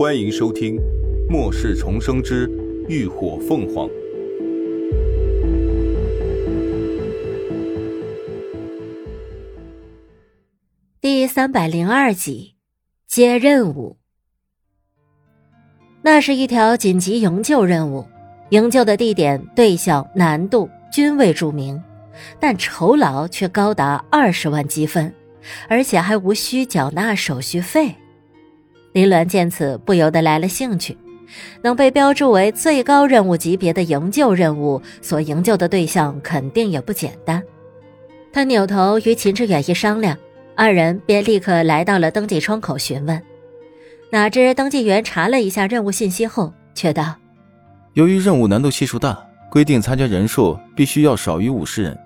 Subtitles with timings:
[0.00, 0.76] 欢迎收听
[1.28, 2.50] 《末世重生之
[2.88, 3.86] 浴火凤凰》
[11.02, 12.54] 第三百零二集，
[13.06, 13.98] 接任务。
[16.00, 18.06] 那是一条紧急营救任务，
[18.48, 21.78] 营救的地点、对象、难度均未注明，
[22.38, 25.14] 但酬劳却高达二十万积分，
[25.68, 27.94] 而且还无需缴纳手续费。
[28.92, 30.96] 林鸾见此，不由得来了兴趣。
[31.62, 37.40] 能被标注为最高任务级别的营救任务，所营救的对象肯定也不简单。
[38.32, 40.18] 他扭头与秦志远一商量，
[40.56, 43.22] 二人便立刻来到了登记窗口询问。
[44.10, 47.14] 哪知登记员查了一下任务信息后，却道
[47.94, 49.16] ：“由于任务难度系数大，
[49.52, 51.96] 规定参加人数必须要少于五十人。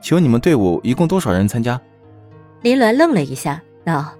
[0.00, 1.80] 请问你们队伍一共多少人参加？”
[2.62, 4.12] 林鸾愣了一下，道。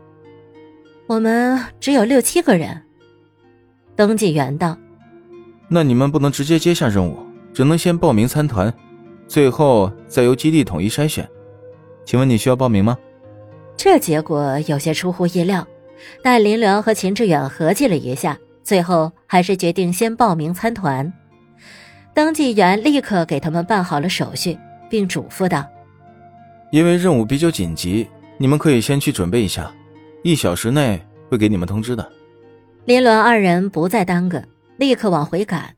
[1.10, 2.80] 我们只有六七个人。
[3.97, 4.78] 登记员道
[5.66, 7.19] ：“那你们不能直接接下任务，
[7.53, 8.72] 只能先报名参团，
[9.27, 11.28] 最后再由基地统一筛选。
[12.05, 12.97] 请问你需要报名吗？”
[13.77, 15.66] 这结果有些出乎意料，
[16.22, 21.12] 但林良和秦志远合计了一下，最后还是决定先报名参团。
[22.14, 24.56] 登记员立刻给他们办好了手续，
[24.88, 25.66] 并嘱咐道
[26.70, 28.06] ：“因为任务比较紧急，
[28.38, 29.69] 你们可以先去准备一下。”
[30.22, 32.12] 一小时内会给你们通知的。
[32.84, 34.42] 林伦二人不再耽搁，
[34.76, 35.74] 立刻往回赶。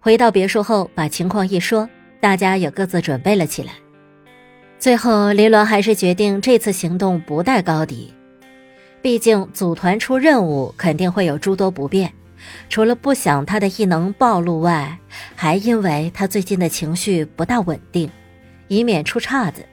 [0.00, 1.88] 回到别墅后，把情况一说，
[2.20, 3.72] 大家也各自准备了起来。
[4.78, 8.12] 最后，林伦还是决定这次行动不带高迪，
[9.02, 12.10] 毕竟组团出任务肯定会有诸多不便。
[12.68, 14.98] 除了不想他的异能暴露外，
[15.34, 18.10] 还因为他最近的情绪不大稳定，
[18.68, 19.64] 以免出岔子。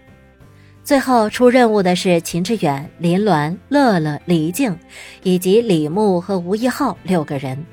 [0.84, 4.78] 最后出任务的是秦志远、林鸾、乐乐、黎静，
[5.24, 7.64] 以及李牧和吴一浩六个人。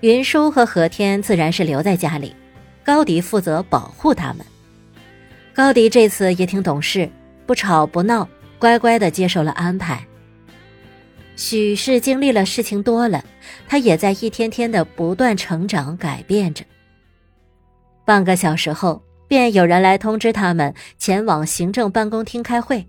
[0.00, 2.34] 云舒和何天自然是留在家里，
[2.84, 4.44] 高迪负责保护他们。
[5.54, 7.08] 高迪这次也挺懂事，
[7.46, 8.28] 不吵不闹，
[8.58, 10.04] 乖乖的接受了安排。
[11.36, 13.24] 许是经历了事情多了，
[13.68, 16.64] 他也在一天天的不断成长改变着。
[18.04, 19.00] 半个小时后。
[19.28, 22.86] 便有人来通知他们前往行政办公厅开会。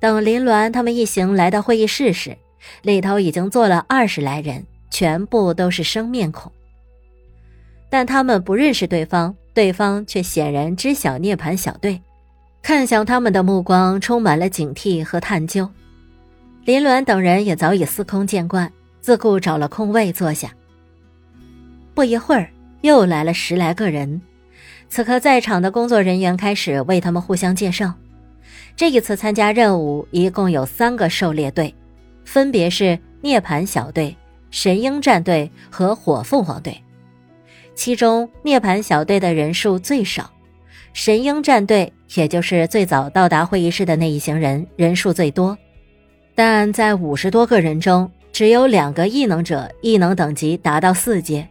[0.00, 2.36] 等林鸾他们一行来到会议室时，
[2.82, 6.50] 里头已经坐了二十来人，全部都是生面孔。
[7.88, 12.00] 但他们不认识对方，对方却显然知晓涅槃小队，
[12.60, 15.70] 看向他们的目光充满了警惕和探究。
[16.64, 20.50] 林鸾等人也早已司空见惯，自顾找了空位坐下。
[21.94, 22.50] 不一会儿，
[22.80, 24.20] 又来了十来个人。
[24.94, 27.92] 此刻，在场的工作人员开始为他们互相介绍。
[28.76, 31.74] 这一次参加任务一共有三个狩猎队，
[32.24, 34.16] 分别是涅槃小队、
[34.52, 36.80] 神鹰战队和火凤凰队。
[37.74, 40.30] 其中，涅槃小队的人数最少，
[40.92, 45.58] 神鹰战队也就是最早到达会议室的那一行人人数最多。
[46.36, 51.48] 但在五十多个人中，只有两个异能者异能等级达到四阶。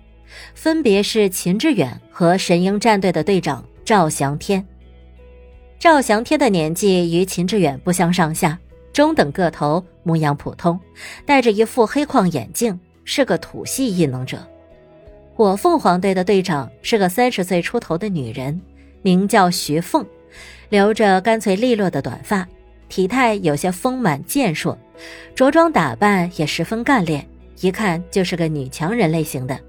[0.54, 4.66] 分别是秦志远和神鹰战队的队长赵翔天。
[5.80, 8.58] 赵翔天的年纪与秦志远不相上下，
[8.94, 10.80] 中等个头，模样普通，
[11.26, 14.38] 戴着一副黑框眼镜，是个土系异能者。
[15.36, 18.62] 火凤凰队的队长是个三十岁出头的女人，
[19.02, 20.06] 名叫徐凤，
[20.70, 22.48] 留着干脆利落的短发，
[22.88, 24.78] 体态有些丰满健硕，
[25.36, 27.28] 着装打扮也十分干练，
[27.60, 29.60] 一看就是个女强人类型的。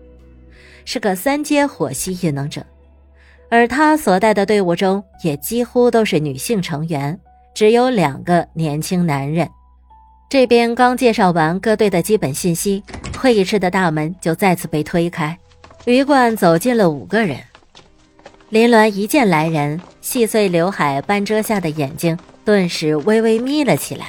[0.84, 2.64] 是个三阶火系异能者，
[3.50, 7.18] 而他所带的队伍中也几乎都是女性成员，
[7.54, 9.48] 只有两个年轻男人。
[10.28, 12.82] 这边刚介绍完各队的基本信息，
[13.18, 15.38] 会议室的大门就再次被推开，
[15.84, 17.38] 鱼贯走进了五个人。
[18.50, 24.06] 林鸾一见来人，细碎刘海半遮下的眼睛顿时微微眯了起来。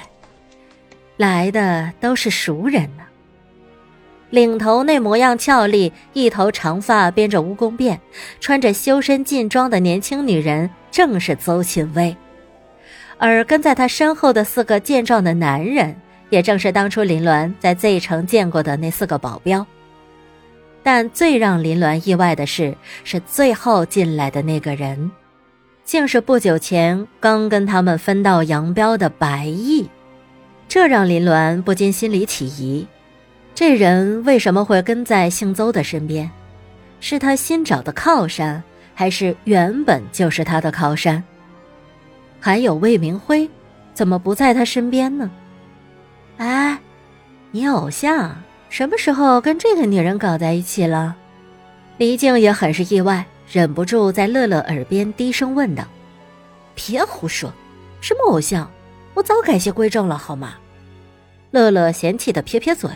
[1.18, 3.05] 来的都是熟人呢。
[4.32, 8.00] 领头那模样俏丽，一头长发编着蜈蚣辫，
[8.40, 12.16] 穿着修身劲装的年轻女人，正是邹庆薇。
[13.18, 15.96] 而跟在她身后的四个健壮的男人，
[16.30, 19.66] 也正是当初林鸾在 Z 城见过的那四个保镖。
[20.84, 25.12] 但最让林鸾意外的是，是最后进来的那个人，
[25.84, 29.90] 竟是不久前刚跟他们分道扬镳的白毅，
[30.68, 32.86] 这让林鸾不禁心里起疑。
[33.56, 36.30] 这人为什么会跟在姓邹的身边？
[37.00, 38.62] 是他新找的靠山，
[38.94, 41.24] 还是原本就是他的靠山？
[42.42, 43.50] 还有魏明辉，
[43.94, 45.32] 怎么不在他身边呢？
[46.38, 46.78] 哎，
[47.52, 48.36] 你偶像
[48.70, 51.16] 什么时候跟这个女人搞在一起了？
[51.98, 55.86] 黎静也很是意外，忍不住在乐乐耳边低声问道
[56.76, 57.50] ：“别胡说，
[58.02, 58.70] 什么偶像？
[59.14, 60.56] 我早改邪归正了，好吗？”
[61.52, 62.90] 乐乐嫌弃的撇撇嘴，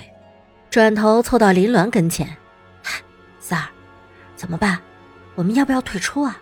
[0.69, 2.27] 转头凑到林鸾跟前
[3.39, 3.67] ：“三儿，
[4.35, 4.79] 怎么办？
[5.35, 6.39] 我们要不要退出啊？”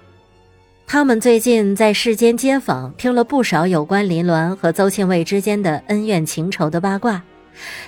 [0.86, 7.22] 他们最近在世间街坊听了不少有关林鸾和邹庆卫之间的恩怨情仇的八卦，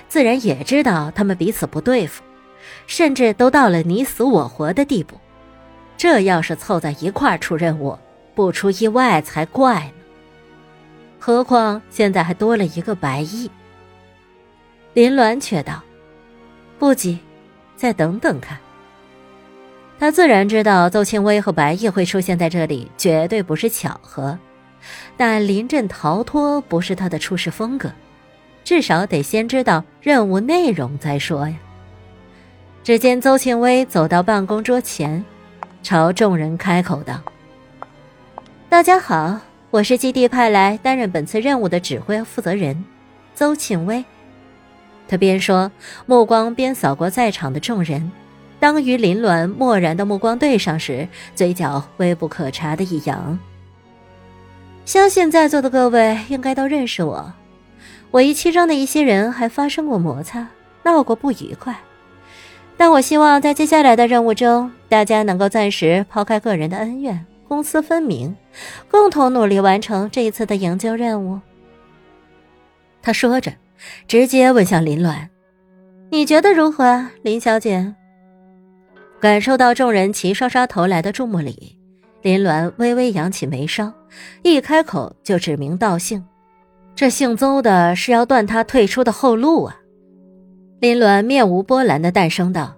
[0.08, 2.22] 自然也知道他们彼此不对付。
[2.86, 5.16] 甚至都到了你死我活的地步，
[5.96, 7.98] 这要是凑在一块儿出任务，
[8.34, 9.92] 不出意外才怪呢。
[11.18, 13.50] 何况现在还多了一个白毅。
[14.94, 15.82] 林鸾却道
[16.80, 17.18] ：“不急，
[17.76, 18.58] 再等等看。”
[20.00, 24.38] 他自然知道邹庆威和白毅会出现在这里，绝对不是巧合。
[25.14, 27.92] 但临阵逃脱不是他的处事风格，
[28.64, 31.54] 至少得先知道任务内容再说呀。
[32.82, 35.22] 只见邹庆威走到办公桌前，
[35.82, 37.20] 朝众人开口道
[38.70, 39.38] ：“大家好，
[39.70, 42.82] 我是基地派来担任本次任务的指挥负责人，
[43.34, 44.02] 邹庆威。”
[45.10, 45.72] 他边说，
[46.06, 48.12] 目光边扫过在场的众人。
[48.60, 53.36] 当与林鸾漠然的目光对上时，嘴角微不可察的一扬。
[54.84, 57.32] 相信在座的各位应该都认识我，
[58.12, 60.46] 我与七中的一些人还发生过摩擦，
[60.84, 61.76] 闹过不愉快。
[62.76, 68.36] 但我希望在接下来的任务中，大家能够暂时抛开个人的恩怨，公私分明，
[68.88, 71.40] 共同努力完成这一次的营救任务。
[73.02, 73.52] 他说着，
[74.06, 75.28] 直接问向林鸾
[76.10, 77.94] ：“你觉得如何，林小姐？”
[79.20, 81.78] 感受到众人齐刷刷投来的注目礼，
[82.22, 83.92] 林鸾微微扬起眉梢，
[84.42, 86.24] 一开口就指名道姓
[86.96, 89.76] ：“这姓邹的是要断他退出的后路啊！”
[90.80, 92.74] 林鸾面无波澜的淡声道：“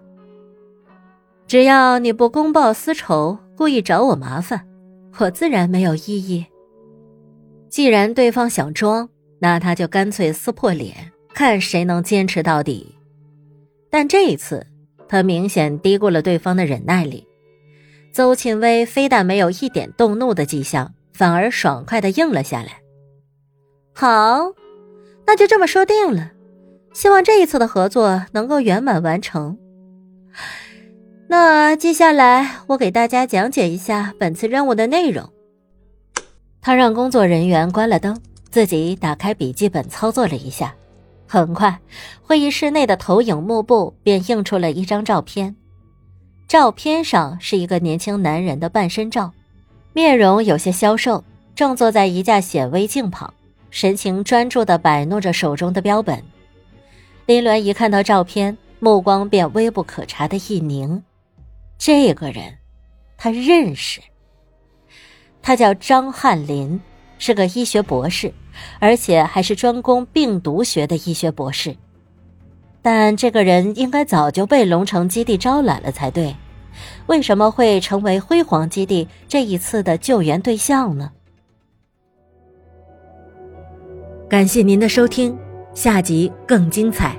[1.47, 4.67] 只要你不公报私仇，故意找我麻烦，
[5.19, 6.45] 我自然没有异议。
[7.69, 9.09] 既然对方想装，
[9.43, 12.95] 那他就干脆撕破脸，看谁能坚持到底。
[13.91, 14.65] 但这一次，
[15.09, 17.27] 他明显低估了对方的忍耐力。
[18.13, 22.81] 邹庆威非但没有一点动怒的迹象，反而爽快的应了下来。
[23.93, 24.53] 好，
[25.27, 26.31] 那就这么说定了。”
[26.95, 29.59] 希望这一次的合作能够圆满完成。
[31.27, 35.29] 那接下来我给大家讲解一下本次任务的内容。
[36.61, 38.21] 他让工作人员关了灯，
[38.53, 40.75] 自己打开笔记本操作了一下。
[41.27, 41.81] 很快，
[42.21, 45.57] 会议室内的投影幕布便映出了一张照片。
[46.47, 49.33] 照片上是一个年轻男人的半身照，
[49.95, 53.33] 面容有些消瘦，正坐在一架显微镜旁，
[53.71, 56.23] 神情专注地摆弄着手中的标本。
[57.25, 61.03] 林鸾一看到照片，目光便微不可察的一凝。
[61.79, 62.59] 这个人，
[63.17, 64.03] 他认识。
[65.41, 66.79] 他叫张翰林，
[67.23, 68.35] 是个医学博士，
[68.81, 71.77] 而且还是专攻病毒学的医学博士。
[72.83, 76.35] 但这个人应该早就被龙城基地招揽了才对，
[77.07, 81.13] 为什么会成为辉煌基地这一次的救援对象呢？
[84.29, 85.39] 感谢您的收听。
[85.75, 87.17] 下集更精彩。